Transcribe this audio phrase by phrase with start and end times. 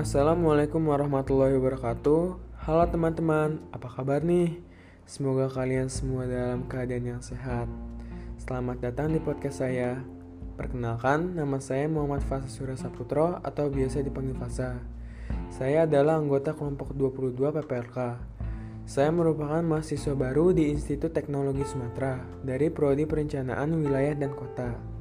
[0.00, 2.22] Assalamualaikum warahmatullahi wabarakatuh.
[2.64, 4.56] Halo teman-teman, apa kabar nih?
[5.04, 7.68] Semoga kalian semua dalam keadaan yang sehat.
[8.40, 10.00] Selamat datang di podcast saya.
[10.56, 14.80] Perkenalkan, nama saya Muhammad Fasa Surya Saputro atau biasa dipanggil Fasa.
[15.52, 17.98] Saya adalah anggota kelompok 22 PPLK.
[18.88, 24.99] Saya merupakan mahasiswa baru di Institut Teknologi Sumatera dari Prodi Perencanaan Wilayah dan Kota.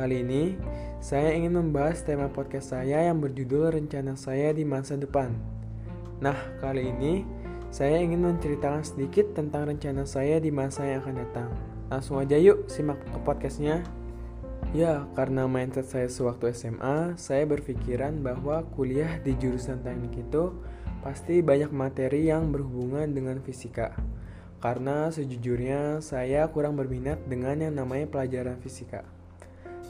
[0.00, 0.56] Kali ini,
[0.96, 5.28] saya ingin membahas tema podcast saya yang berjudul Rencana Saya di Masa Depan.
[6.24, 7.28] Nah, kali ini
[7.68, 11.52] saya ingin menceritakan sedikit tentang rencana saya di masa yang akan datang.
[11.92, 13.84] Langsung aja yuk simak ke podcastnya.
[14.72, 20.56] Ya, karena mindset saya sewaktu SMA, saya berpikiran bahwa kuliah di jurusan teknik itu
[21.04, 23.92] pasti banyak materi yang berhubungan dengan fisika.
[24.64, 29.19] Karena sejujurnya saya kurang berminat dengan yang namanya pelajaran fisika.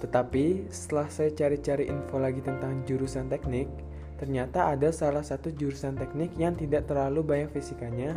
[0.00, 3.68] Tetapi setelah saya cari-cari info lagi tentang jurusan teknik,
[4.16, 8.16] ternyata ada salah satu jurusan teknik yang tidak terlalu banyak fisikanya,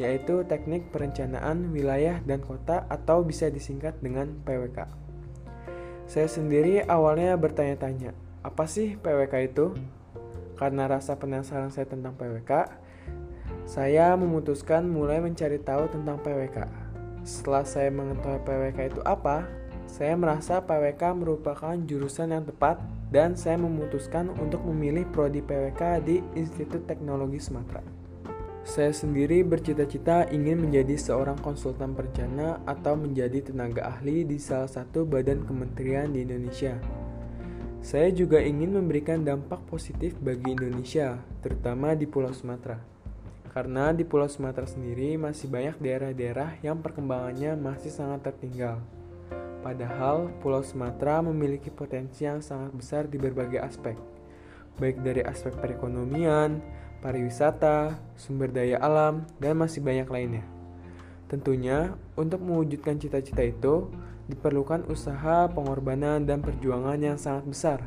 [0.00, 4.88] yaitu Teknik Perencanaan Wilayah dan Kota atau bisa disingkat dengan PWK.
[6.08, 9.76] Saya sendiri awalnya bertanya-tanya, apa sih PWK itu?
[10.56, 12.68] Karena rasa penasaran saya tentang PWK,
[13.64, 16.68] saya memutuskan mulai mencari tahu tentang PWK.
[17.22, 19.46] Setelah saya mengetahui PWK itu apa,
[19.92, 22.80] saya merasa PWK merupakan jurusan yang tepat
[23.12, 27.84] dan saya memutuskan untuk memilih prodi PWK di Institut Teknologi Sumatera.
[28.64, 35.04] Saya sendiri bercita-cita ingin menjadi seorang konsultan perencana atau menjadi tenaga ahli di salah satu
[35.04, 36.80] badan kementerian di Indonesia.
[37.84, 42.80] Saya juga ingin memberikan dampak positif bagi Indonesia, terutama di Pulau Sumatera.
[43.52, 48.80] Karena di Pulau Sumatera sendiri masih banyak daerah-daerah yang perkembangannya masih sangat tertinggal.
[49.62, 53.94] Padahal Pulau Sumatera memiliki potensi yang sangat besar di berbagai aspek,
[54.82, 56.58] baik dari aspek perekonomian,
[56.98, 60.44] pariwisata, sumber daya alam, dan masih banyak lainnya.
[61.30, 63.86] Tentunya, untuk mewujudkan cita-cita itu
[64.26, 67.78] diperlukan usaha, pengorbanan, dan perjuangan yang sangat besar.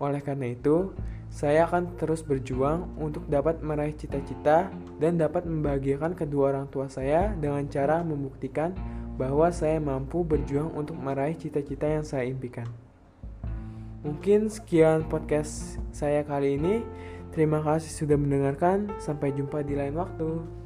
[0.00, 0.96] Oleh karena itu,
[1.34, 4.70] saya akan terus berjuang untuk dapat meraih cita-cita
[5.02, 8.70] dan dapat membahagiakan kedua orang tua saya dengan cara membuktikan
[9.14, 12.66] bahwa saya mampu berjuang untuk meraih cita-cita yang saya impikan.
[14.04, 16.84] Mungkin sekian podcast saya kali ini.
[17.32, 18.92] Terima kasih sudah mendengarkan.
[19.00, 20.63] Sampai jumpa di lain waktu.